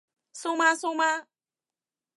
[0.33, 1.25] 蘇媽蘇媽？